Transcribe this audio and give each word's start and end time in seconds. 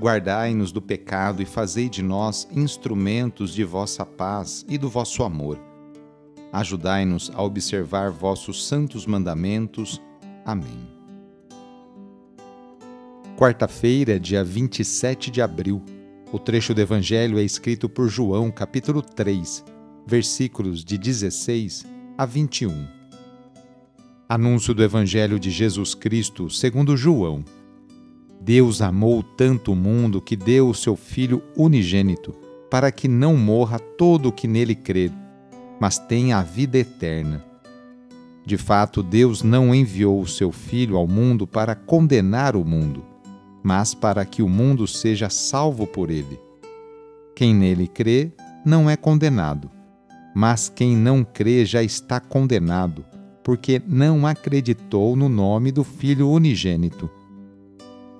Guardai-nos 0.00 0.72
do 0.72 0.82
pecado 0.82 1.42
e 1.42 1.46
fazei 1.46 1.88
de 1.88 2.02
nós 2.02 2.48
instrumentos 2.50 3.54
de 3.54 3.64
vossa 3.64 4.04
paz 4.04 4.64
e 4.68 4.76
do 4.76 4.88
vosso 4.88 5.22
amor. 5.22 5.58
Ajudai-nos 6.52 7.30
a 7.34 7.42
observar 7.42 8.10
vossos 8.10 8.66
santos 8.66 9.06
mandamentos. 9.06 10.00
Amém. 10.44 10.88
Quarta-feira, 13.36 14.20
dia 14.20 14.44
27 14.44 15.30
de 15.30 15.40
abril. 15.40 15.82
O 16.32 16.38
trecho 16.38 16.74
do 16.74 16.80
Evangelho 16.80 17.38
é 17.38 17.42
escrito 17.42 17.88
por 17.88 18.08
João, 18.08 18.50
capítulo 18.50 19.02
3 19.02 19.64
versículos 20.06 20.84
de 20.84 20.98
16 20.98 21.86
a 22.18 22.26
21. 22.26 22.86
Anúncio 24.28 24.74
do 24.74 24.82
Evangelho 24.82 25.38
de 25.38 25.50
Jesus 25.50 25.94
Cristo 25.94 26.50
segundo 26.50 26.96
João. 26.96 27.44
Deus 28.44 28.82
amou 28.82 29.22
tanto 29.22 29.72
o 29.72 29.76
mundo 29.76 30.20
que 30.20 30.36
deu 30.36 30.68
o 30.68 30.74
seu 30.74 30.96
Filho 30.96 31.42
unigênito, 31.56 32.34
para 32.70 32.90
que 32.90 33.06
não 33.06 33.36
morra 33.36 33.78
todo 33.78 34.28
o 34.28 34.32
que 34.32 34.48
nele 34.48 34.74
crer, 34.74 35.12
mas 35.80 35.98
tenha 35.98 36.38
a 36.38 36.42
vida 36.42 36.78
eterna. 36.78 37.44
De 38.44 38.56
fato, 38.56 39.02
Deus 39.02 39.42
não 39.42 39.74
enviou 39.74 40.20
o 40.20 40.26
seu 40.26 40.50
Filho 40.50 40.96
ao 40.96 41.06
mundo 41.06 41.46
para 41.46 41.74
condenar 41.74 42.56
o 42.56 42.64
mundo, 42.64 43.04
mas 43.62 43.94
para 43.94 44.24
que 44.24 44.42
o 44.42 44.48
mundo 44.48 44.86
seja 44.86 45.30
salvo 45.30 45.86
por 45.86 46.10
ele. 46.10 46.40
Quem 47.36 47.54
nele 47.54 47.86
crê 47.86 48.32
não 48.64 48.90
é 48.90 48.96
condenado 48.96 49.70
mas 50.34 50.68
quem 50.68 50.96
não 50.96 51.24
crê 51.24 51.64
já 51.64 51.82
está 51.82 52.18
condenado, 52.18 53.04
porque 53.42 53.82
não 53.86 54.26
acreditou 54.26 55.14
no 55.16 55.28
nome 55.28 55.70
do 55.70 55.84
Filho 55.84 56.30
unigênito. 56.30 57.10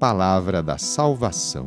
Palavra 0.00 0.62
da 0.62 0.78
Salvação. 0.78 1.66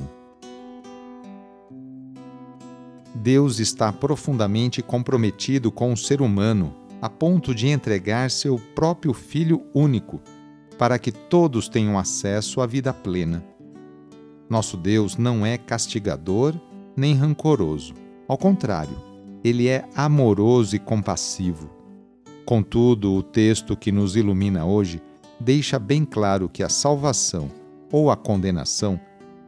Deus 3.13 3.59
está 3.59 3.93
profundamente 3.93 4.81
comprometido 4.81 5.71
com 5.71 5.93
o 5.93 5.95
ser 5.95 6.19
humano, 6.19 6.73
a 6.99 7.07
ponto 7.07 7.53
de 7.53 7.67
entregar 7.67 8.31
seu 8.31 8.59
próprio 8.73 9.13
Filho 9.13 9.61
único, 9.71 10.19
para 10.79 10.97
que 10.97 11.11
todos 11.11 11.69
tenham 11.69 11.95
acesso 11.95 12.59
à 12.59 12.65
vida 12.65 12.91
plena. 12.91 13.45
Nosso 14.49 14.77
Deus 14.77 15.15
não 15.15 15.45
é 15.45 15.55
castigador 15.55 16.55
nem 16.97 17.13
rancoroso. 17.13 17.93
Ao 18.27 18.35
contrário, 18.35 18.97
ele 19.43 19.67
é 19.67 19.85
amoroso 19.93 20.75
e 20.75 20.79
compassivo. 20.79 21.69
Contudo, 22.47 23.13
o 23.13 23.21
texto 23.21 23.77
que 23.77 23.91
nos 23.91 24.15
ilumina 24.15 24.65
hoje 24.65 24.99
deixa 25.39 25.77
bem 25.77 26.03
claro 26.03 26.49
que 26.49 26.63
a 26.63 26.69
salvação 26.69 27.61
ou 27.93 28.09
a 28.09 28.17
condenação 28.17 28.99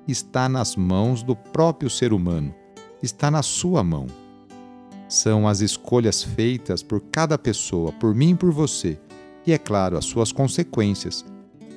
está 0.07 0.47
nas 0.47 0.75
mãos 0.75 1.23
do 1.23 1.35
próprio 1.35 1.89
ser 1.89 2.13
humano, 2.13 2.53
está 3.01 3.31
na 3.31 3.41
sua 3.41 3.83
mão. 3.83 4.06
São 5.09 5.47
as 5.47 5.61
escolhas 5.61 6.22
feitas 6.22 6.84
por 6.84 7.01
cada 7.01 7.39
pessoa, 7.39 7.91
por 7.91 8.13
mim 8.13 8.29
e 8.31 8.35
por 8.35 8.51
você, 8.51 9.00
e 9.47 9.51
é 9.51 9.57
claro, 9.57 9.97
as 9.97 10.05
suas 10.05 10.31
consequências, 10.31 11.25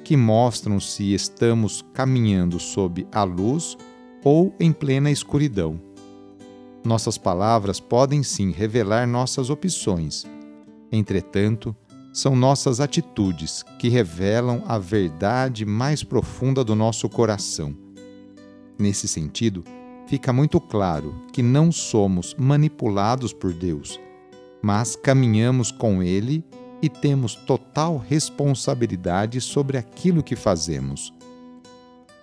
que 0.05 0.15
mostram 0.15 0.78
se 0.78 1.15
estamos 1.15 1.83
caminhando 1.95 2.61
sob 2.61 3.07
a 3.11 3.25
luz 3.25 3.77
ou 4.23 4.55
em 4.61 4.71
plena 4.71 5.11
escuridão. 5.11 5.81
Nossas 6.84 7.17
palavras 7.17 7.81
podem 7.81 8.23
sim 8.23 8.51
revelar 8.51 9.07
nossas 9.07 9.49
opções. 9.49 10.27
Entretanto, 10.93 11.75
são 12.19 12.34
nossas 12.34 12.81
atitudes 12.81 13.62
que 13.79 13.89
revelam 13.89 14.65
a 14.67 14.77
verdade 14.77 15.65
mais 15.65 16.03
profunda 16.03 16.65
do 16.65 16.75
nosso 16.75 17.09
coração. 17.09 17.77
Nesse 18.77 19.06
sentido, 19.06 19.62
fica 20.09 20.33
muito 20.33 20.61
claro 20.61 21.15
que 21.33 21.45
não 21.45 21.71
somos 21.71 22.34
manipulados 22.37 23.33
por 23.33 23.53
Deus, 23.53 24.01
mas 24.61 24.97
caminhamos 24.97 25.71
com 25.71 26.03
Ele 26.03 26.45
e 26.83 26.89
temos 26.89 27.37
total 27.37 27.97
responsabilidade 27.97 29.41
sobre 29.41 29.78
aquilo 29.78 30.21
que 30.21 30.34
fazemos. 30.34 31.15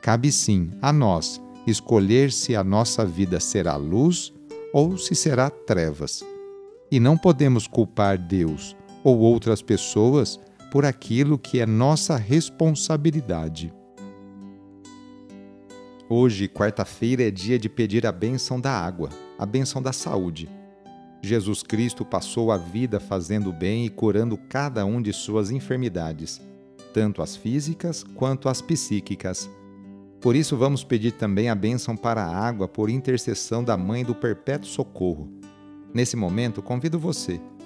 Cabe 0.02 0.30
sim 0.30 0.72
a 0.82 0.92
nós 0.92 1.42
escolher 1.66 2.34
se 2.34 2.54
a 2.54 2.66
nossa 2.66 3.06
vida 3.06 3.40
será 3.40 3.78
luz 3.78 4.34
ou 4.74 4.98
se 4.98 5.16
será 5.16 5.50
trevas. 5.50 6.22
E 6.92 7.00
não 7.00 7.18
podemos 7.18 7.66
culpar 7.66 8.18
Deus 8.18 8.76
ou 9.06 9.20
outras 9.20 9.62
pessoas 9.62 10.40
por 10.72 10.84
aquilo 10.84 11.38
que 11.38 11.62
é 11.62 11.66
nossa 11.66 12.18
responsabilidade. 12.18 13.72
Hoje, 16.10 16.50
quarta-feira, 16.50 17.24
é 17.24 17.32
dia 17.32 17.60
de 17.60 17.70
pedir 17.70 18.06
a 18.08 18.12
bênção 18.12 18.60
da 18.60 18.72
água, 18.72 19.10
a 19.38 19.46
bênção 19.46 19.80
da 19.82 19.94
saúde. 19.94 20.50
Jesus 21.22 21.62
Cristo 21.62 22.04
passou 22.04 22.52
a 22.52 22.58
vida 22.58 23.00
fazendo 23.00 23.54
bem 23.54 23.86
e 23.86 23.90
curando 23.90 24.38
cada 24.50 24.84
um 24.86 25.00
de 25.00 25.14
suas 25.14 25.52
enfermidades, 25.52 26.42
tanto 26.94 27.22
as 27.22 27.36
físicas 27.36 28.04
quanto 28.04 28.50
as 28.50 28.62
psíquicas 28.62 29.48
por 30.26 30.36
isso, 30.36 30.58
vamos 30.58 30.84
pedir 30.84 31.12
também 31.12 31.50
a 31.50 31.56
bênção 31.56 31.96
para 31.96 32.24
a 32.24 32.36
água 32.36 32.68
por 32.68 32.90
intercessão 32.90 33.64
da 33.64 33.78
Mãe 33.78 34.04
do 34.04 34.16
Perpétuo 34.16 34.68
Socorro. 34.68 35.30
Nesse 35.94 36.16
momento, 36.16 36.64
convido 36.64 36.98
você 36.98 37.40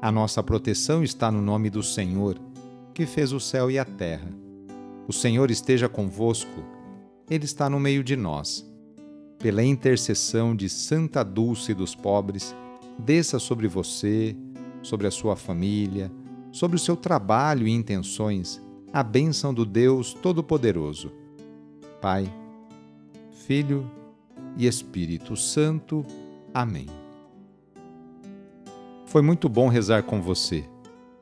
A 0.00 0.12
nossa 0.12 0.42
proteção 0.42 1.02
está 1.02 1.30
no 1.30 1.42
nome 1.42 1.70
do 1.70 1.82
Senhor, 1.82 2.38
que 2.94 3.04
fez 3.04 3.32
o 3.32 3.40
céu 3.40 3.70
e 3.70 3.78
a 3.78 3.84
terra. 3.84 4.30
O 5.06 5.12
Senhor 5.12 5.50
esteja 5.50 5.88
convosco, 5.88 6.62
Ele 7.28 7.44
está 7.44 7.68
no 7.68 7.80
meio 7.80 8.04
de 8.04 8.16
nós 8.16 8.68
pela 9.38 9.62
intercessão 9.62 10.54
de 10.54 10.68
Santa 10.68 11.22
Dulce 11.22 11.72
dos 11.72 11.94
pobres, 11.94 12.54
desça 12.98 13.38
sobre 13.38 13.68
você, 13.68 14.36
sobre 14.82 15.06
a 15.06 15.10
sua 15.10 15.36
família, 15.36 16.10
sobre 16.50 16.76
o 16.76 16.80
seu 16.80 16.96
trabalho 16.96 17.66
e 17.66 17.70
intenções, 17.70 18.60
a 18.92 19.02
bênção 19.02 19.54
do 19.54 19.64
Deus 19.64 20.12
Todo-Poderoso. 20.12 21.12
Pai, 22.00 22.32
Filho 23.46 23.88
e 24.56 24.66
Espírito 24.66 25.36
Santo. 25.36 26.04
Amém. 26.52 26.86
Foi 29.08 29.22
muito 29.22 29.48
bom 29.48 29.68
rezar 29.68 30.02
com 30.04 30.22
você. 30.22 30.64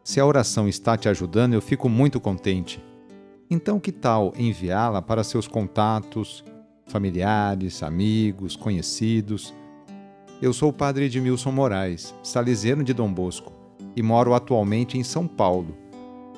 Se 0.05 0.21
a 0.21 0.27
oração 0.27 0.69
está 0.69 0.97
te 0.97 1.09
ajudando, 1.09 1.55
eu 1.55 1.63
fico 1.63 1.89
muito 1.89 2.21
contente. 2.21 2.83
Então, 3.51 3.81
que 3.81 3.91
tal 3.91 4.33
enviá-la 4.37 5.01
para 5.01 5.25
seus 5.25 5.49
contatos? 5.49 6.45
familiares, 6.87 7.83
amigos, 7.83 8.57
conhecidos. 8.57 9.55
Eu 10.41 10.53
sou 10.53 10.71
o 10.71 10.73
padre 10.73 11.07
Edmilson 11.07 11.51
Moraes, 11.51 12.15
salesiano 12.23 12.85
de 12.85 12.95
Dom 12.95 13.13
Bosco, 13.13 13.53
e 13.95 14.03
moro 14.03 14.35
atualmente 14.35 14.99
em 14.99 15.03
São 15.03 15.27
Paulo. 15.27 15.77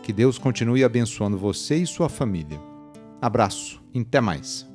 Que 0.02 0.12
Deus 0.12 0.38
continue 0.38 0.84
abençoando 0.84 1.36
você 1.36 1.76
e 1.76 1.86
sua 1.86 2.08
família. 2.08 2.60
Abraço, 3.20 3.82
até 3.94 4.20
mais. 4.20 4.66